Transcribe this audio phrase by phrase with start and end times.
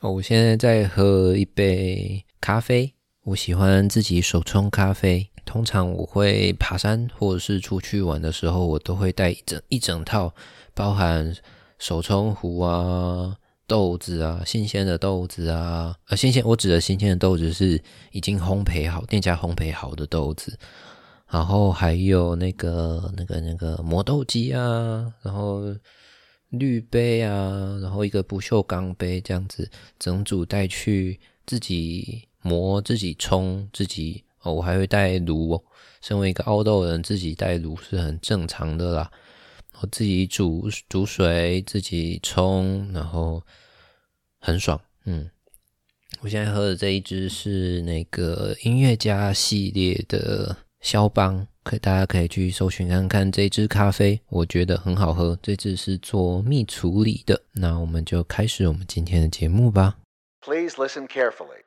[0.00, 2.94] 哦，我现在在喝一杯咖啡。
[3.22, 5.30] 我喜欢自己手冲咖啡。
[5.44, 10.34] 通常我会爬山或者是出去玩的时候，我都会带一整一整套，
[10.74, 11.34] 包含
[11.78, 13.36] 手冲壶啊、
[13.66, 15.94] 豆子啊、新鲜的豆子啊。
[16.08, 17.80] 呃，新鲜我指的新鲜的豆子是
[18.12, 20.58] 已经烘焙好、店家烘焙好的豆子。
[21.30, 25.74] 然后还有那个、那个、那个磨豆机啊，然后。
[26.50, 35.62] 滤杯啊，然后一个不锈钢杯这样子，整组带去自己磨、自己冲、自己哦，我还会带炉。
[36.00, 39.10] 身为一个凹豆人，自己带炉是很正常的啦。
[39.82, 43.42] 我自己煮煮水，自己冲，然后
[44.40, 44.80] 很爽。
[45.04, 45.30] 嗯，
[46.20, 51.46] 我现在喝的这一支是那个音乐家系列的肖邦。
[51.62, 55.38] 可大家可以去搜寻看看这支咖啡，我觉得很好喝。
[55.42, 59.98] 这支是做蜜处理的，那我们就开始我们今天的节目吧。
[60.40, 61.66] Please listen carefully。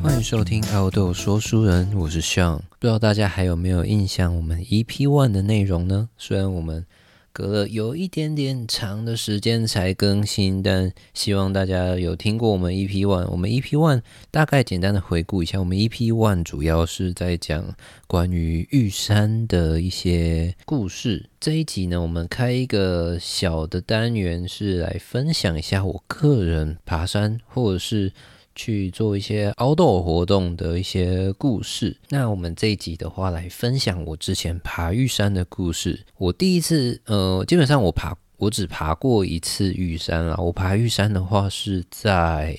[0.00, 2.58] 欢迎收听奥豆说书人，我是 Sean。
[2.78, 6.10] 不知道大家还有没有印象我们 EP One 的内容呢？
[6.16, 6.86] 虽然我们
[7.32, 13.26] 隔了有一点点长的时间才更新，但希望大家有听过我们 EP One。
[13.28, 17.74] 我们 EP One 大概简单的回顾一下，我们 EP One 主要是在讲
[18.06, 21.30] 关于玉山的一些故事。
[21.40, 28.12] 这一集呢，我们开一个小的单元，是来分享一下我个人爬山或者是。
[28.54, 31.96] 去做一些凹豆活动的一些故事。
[32.08, 36.04] 那我们这一集的话，来分享我之前爬玉山的故事。
[36.18, 40.36] 我第一次，呃，基本上我爬，我只爬过一次玉山啊。
[40.38, 42.58] 我爬玉山的话，是在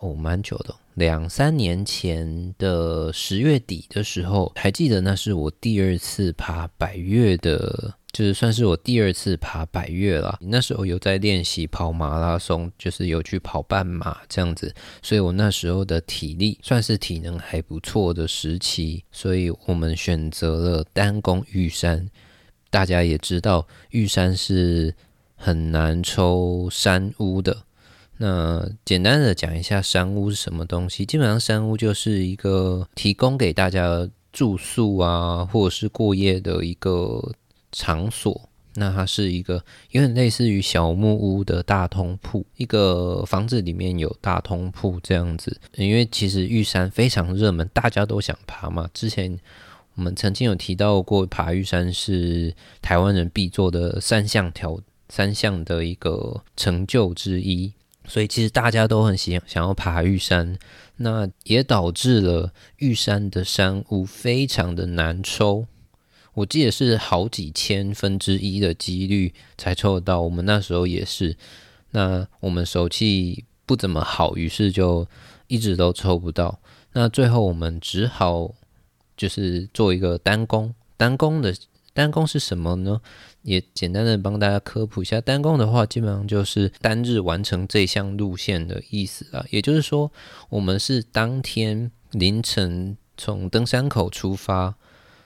[0.00, 7.94] 哦，蛮久的，两三年前的十月底的时候，还记得那是我第二次爬百越的。
[8.16, 22.08] 就是算是我第二次爬百越了，那时候有在练习跑马拉松，就是有去跑半马这样子，所以我那时候的体力算是体能还不错的时期，所以我们选择了单攻玉山。
[22.70, 24.94] 大家也知道，玉山是
[25.34, 27.64] 很难抽山屋的。
[28.16, 37.34] 那简单的讲一下山屋是什么东西，基本上山屋就是一个提供给大家住宿啊，或者是过夜的一个。
[37.78, 45.60] 场所，那它是一个有点类似于小木屋的大通铺，一个房子里面有大通铺这样子。
[45.74, 48.88] 因为其实玉山非常热门，大家都想爬嘛。
[48.94, 49.38] 之前
[49.94, 57.74] 我们曾经有提到过，爬玉山是台湾人必做的三项条三项的一个成就之一，
[58.06, 60.58] 所以其实大家都很喜想要爬玉山，
[60.96, 65.66] 那也导致了玉山的山屋非常的难抽。
[66.36, 71.34] 我记得是好几千分之一的几率才抽得到，我们那时候也是。
[71.92, 75.08] 那我们手气不怎么好，于是就
[75.46, 76.60] 一直都抽不到。
[76.92, 78.52] 那最后我们只好
[79.16, 80.74] 就是做一个单攻。
[80.98, 81.54] 单攻的
[81.94, 83.00] 单攻是什么呢？
[83.40, 85.18] 也简单的帮大家科普一下。
[85.22, 89.42] 单攻的话，基本上就是单日完成这项路线的意思啊。
[89.48, 90.12] 也就是说，
[90.50, 94.74] 我们是当天凌晨从登山口出发，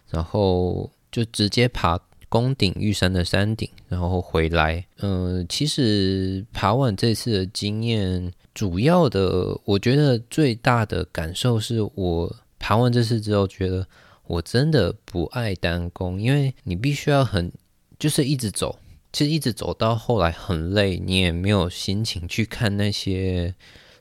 [0.08, 0.92] 然后。
[1.10, 1.98] 就直接爬
[2.28, 4.86] 宫顶玉山的山顶，然后回来。
[4.98, 13.84] 嗯，其实爬完这次的经验，主要的我觉得最大的感受是我爬完这次之后，觉得
[14.28, 17.50] 我真的不爱单攻，因为你必须要很
[17.98, 18.78] 就是一直走，
[19.12, 23.52] 其实一直走到后来很累，你也没有心情去看那些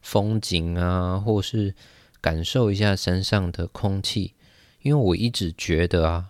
[0.04, 1.74] 风景啊，或是
[2.22, 4.36] 感受一下山上的空气，
[4.84, 6.30] 因为我一直觉得啊。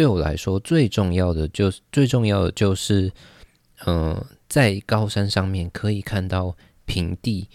[0.00, 3.12] 对我来说，最重要的就是最重要的就是，
[3.84, 4.18] 嗯，
[4.48, 6.56] 在高山上面可以看到
[6.86, 7.48] 平地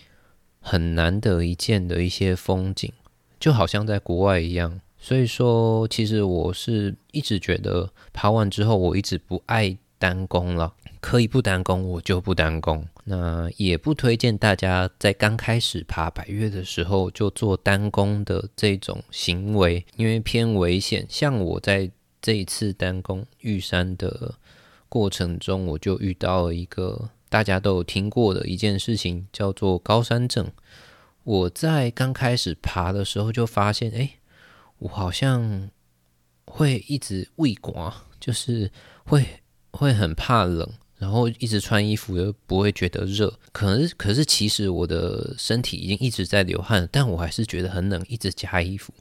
[0.59, 2.93] 很难得一见的一些风景，
[3.39, 4.79] 就好像在国外一样。
[4.99, 10.75] 所以说，其实我是一直觉得爬完之后，我一直不爱单攻了。
[10.99, 12.87] 可以不单攻，我就不单攻。
[13.05, 21.07] 那也不推荐大家在刚开始爬百越的时候就做单攻的这种行为，因为偏危险。
[21.09, 21.89] 像我在
[22.25, 24.33] 这一次单攻玉山的
[24.89, 30.51] 过程中，我就遇到了一个大家都有听过的一件事情，叫做高山症。
[31.23, 34.09] 我在刚开始爬的时候就发现，哎，
[34.79, 35.69] 我好像
[36.45, 38.71] 会一直畏寒，就是
[39.05, 39.23] 会
[39.69, 40.67] 会很怕冷，
[40.97, 43.31] 然后一直穿衣服又不会觉得热。
[43.51, 48.91] 可是可是其实我的身体已经一直在流汗，但我还是觉得很冷，一直加衣服。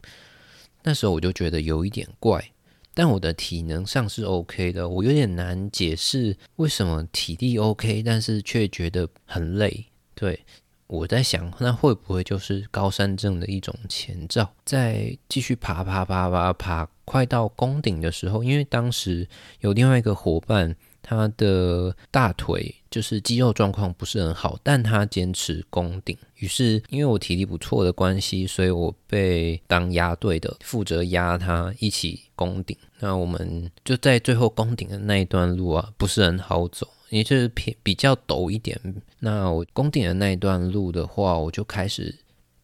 [0.83, 2.51] 那时候我就觉得有一点怪。
[2.95, 9.85] 但我的体能上是 OK 的，我有点难解释为什么体力 OK，但是却觉得很累。
[10.15, 10.39] 对
[10.87, 14.51] 我在想，那会不会就是高山症的一种前兆？
[14.65, 19.27] 在继续爬爬爬爬爬，快到宫顶的时候，因为当时
[19.59, 20.75] 有另外一个伙伴。
[21.07, 26.17] 他的大腿就是肌肉状况不是很好，但他坚持攻顶。
[26.37, 32.75] 于是因为我体力不错的关系，所以我被当压队的，负责压他一起攻顶。
[32.99, 38.79] 那我们就在最后攻顶的那一段路啊，不是很好走，也就是偏比较陡一点。
[39.19, 42.15] 那我攻顶的那一段路的话，我就开始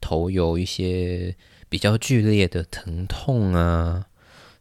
[0.02, 1.36] 头有一些
[1.70, 4.08] 比较剧烈的疼痛啊，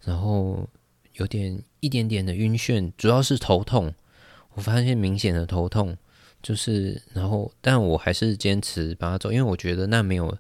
[0.05, 0.69] 然后。
[1.15, 3.93] 有点一点点的晕眩，主要是头痛。
[4.55, 5.97] 我发现明显的头痛，
[6.43, 10.37] 就是然后，但我还是坚持把它走，因为我觉得那没有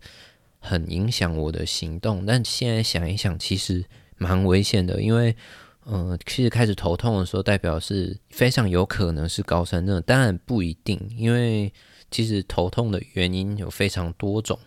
[0.58, 2.26] 很影响我的行动。
[2.26, 3.84] 但现在想一想，其实
[4.18, 5.34] 蛮危险的，因为
[5.86, 11.72] 嗯，其实开始头痛的时候，代表是非常有可能是高山症，当然不一定，因为
[12.10, 14.58] 其实头痛的原因有非常多种。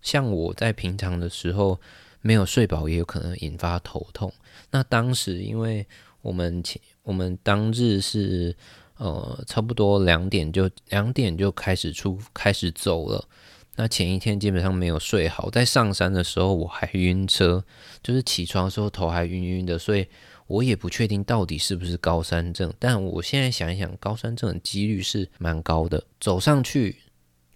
[0.00, 1.80] 像我在平常的时候
[2.20, 4.32] 没有睡饱，也有可能引发头痛。
[4.70, 5.86] 那当时，因为
[6.24, 8.56] 我们前我们当日是
[8.96, 13.28] 呃差不多两点就两点就开始出开始走了。
[13.76, 17.64] 那前一天基本上没有睡好，在上山的时候我还晕车，
[18.02, 20.06] 就是起床的时候头还晕晕的，所以
[20.46, 22.72] 我也不确定到底是不是高山症。
[22.78, 26.04] 但我现在想一想，高山症的几率是蛮高的。
[26.20, 26.98] 走上去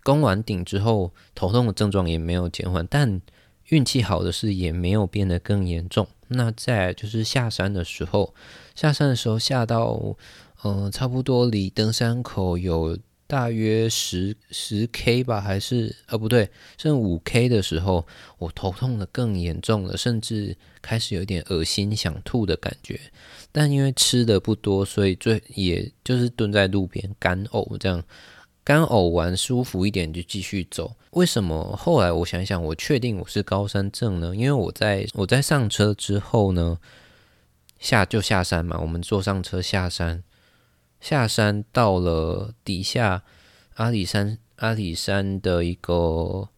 [0.03, 3.23] 攻完顶之后，头痛的症状也没有减缓，但
[3.69, 6.06] 运气好的是也没有变得更严重。
[6.29, 8.35] 那再就是下山的时候，
[8.75, 10.17] 下山的时候下到，
[10.62, 18.06] 嗯，差不多离登山口有大约十十 K 吧，还是呃不对，剩五 K 的时候，
[18.38, 22.99] 我头痛的更严重了，甚至开始有点恶心想吐的感觉。
[23.53, 28.03] 但因为吃的不多，所以最也就是蹲在路边干呕这样。
[28.69, 30.94] 刚呕完舒服一点就继续走。
[31.12, 34.37] 为什么后来我想想，我确定我是高山症呢？
[34.37, 36.79] 因为我在我在上车之后呢，
[37.79, 38.79] 下就下山嘛。
[38.79, 40.23] 我们坐上车下山，
[41.00, 43.25] 下山到了底下
[43.76, 46.50] 阿里山阿里山的一个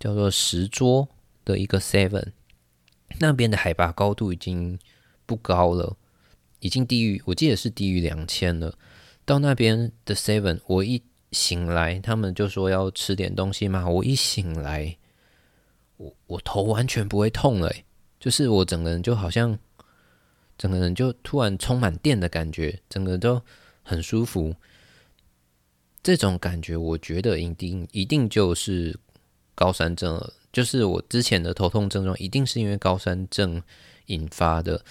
[0.00, 1.08] 叫做石桌
[1.44, 2.32] 的一个 Seven，
[3.20, 4.76] 那边的海拔高度已经
[5.24, 5.96] 不高了，
[6.58, 8.76] 已经低于我记得是低于两千了。
[9.24, 11.00] 到那边的 Seven，我一
[11.34, 13.86] 醒来，他们就说要吃点东西嘛。
[13.86, 14.96] 我一醒来，
[15.98, 17.70] 我我头完全不会痛了，
[18.18, 19.58] 就是我整个人就好像
[20.56, 23.42] 整个人就突然充满电的感觉，整个都
[23.82, 24.54] 很舒服。
[26.02, 28.98] 这种感觉，我觉得一定一定就是
[29.54, 33.60] 高山症了，就是我之前的头痛症状一定是因为高山症
[34.06, 34.82] 引发的。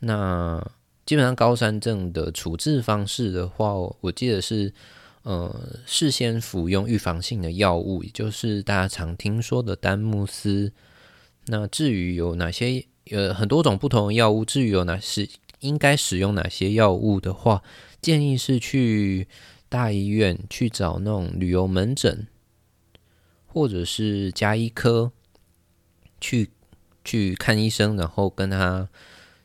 [0.00, 0.60] 那
[1.06, 4.74] 基本上高山症的处置方式的话，我记得是。
[5.22, 10.72] 呃，事先服用预防性的药物，也就是大家常听说的丹木斯。
[11.46, 15.28] 那至于有哪些，呃，很多种不同的药物，至于有哪些
[15.60, 17.62] 应该使用哪些药物的话，
[18.00, 19.28] 建议是去
[19.68, 22.26] 大医院去找那种旅游门诊，
[23.46, 25.12] 或者是加医科
[26.20, 26.50] 去
[27.04, 28.88] 去看医生，然后跟他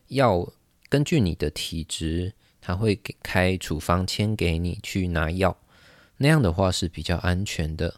[0.08, 0.51] 要
[0.90, 5.56] 根据你的体质，他会给开处方签给你去拿药。
[6.18, 7.96] 那样的话是比较安全的。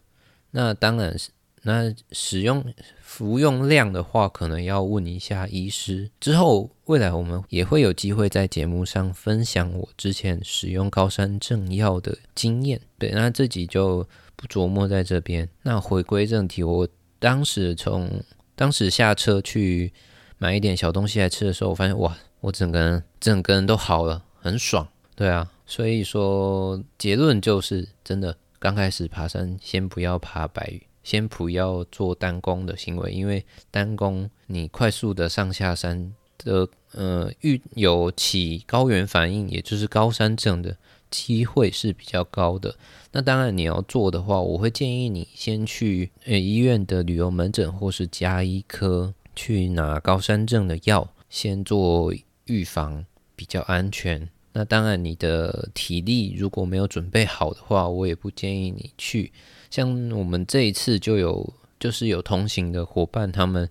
[0.51, 1.29] 那当然是，
[1.61, 2.65] 那使用
[3.01, 6.09] 服用量的话，可能要问一下医师。
[6.19, 12.81] 之后未来我们也会有机会在节目上分享我之前使用高山正药的经验。
[12.97, 15.47] 对，那这集就不琢磨在这边。
[15.61, 16.87] 那回归正题，我
[17.19, 18.23] 当时从
[18.55, 19.93] 当时下车去
[20.37, 24.87] 买一点小东西来吃的时候，我发现哇，我整个人整个人都好了，很爽。
[25.15, 25.51] 对啊。
[25.69, 40.75] 所以说，结论就是，真的刚开始爬山，先不要爬白鱼，先不要做单攻的行为，因为单攻你快速的上下山的，呃，遇有起高原反应，也就是高山症的
[41.11, 42.75] 机会是比较高的。
[43.11, 52.11] 那当然你要做的话，我会建议你先去呃医院的旅游门诊或是加医科去拿高山症的药，先做
[52.45, 54.27] 预防，比较安全。
[54.51, 59.31] 那当然，你的体力如果没有准备好的话，我也不建议你去。
[59.69, 63.69] 像我们这一次就有，就是有同行的伙伴，他们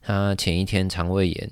[0.00, 1.50] 他前一天肠胃炎，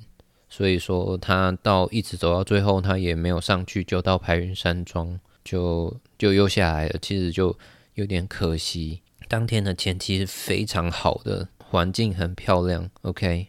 [0.49, 7.59] 所以说他到一直走到最后，他也没有上去，就到排云山庄就就又下来了，其实就
[7.95, 9.03] 有点可惜。
[9.27, 12.89] 当天的天气是非常好的，环境很漂亮。
[13.03, 13.49] OK。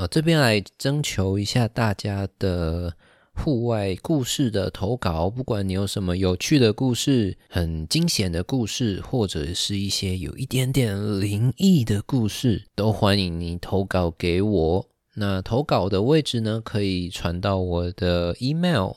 [0.00, 2.94] 呃，这边来征求一下大家的
[3.34, 14.86] 户外故事的投稿，不管你有什么有趣的故事、很惊险的故事，或者是一些有一点点灵异的故事，都欢迎你投稿给我。
[15.16, 18.92] 那投稿的位置呢，可以传到我的 email，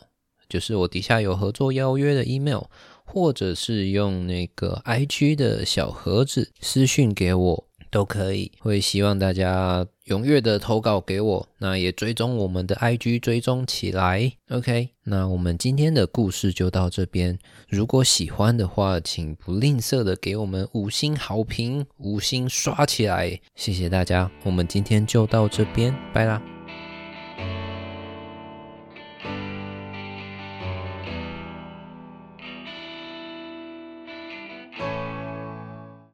[0.48, 2.62] 就是我底下有合作邀约的 email，
[3.03, 7.67] 或者是用那个 IG 的小盒子私讯给我。
[7.93, 14.33] 都可以，会希望大家踊跃的投稿给我，那也追踪我们的 IG，追踪起来。
[14.50, 17.38] OK，那我们今天的故事就到这边。
[17.69, 24.29] 如果喜欢的话，请不吝啬的给我们五星好评，五星刷起来，谢谢大家。
[24.43, 26.52] 我们今天就到这边，拜啦。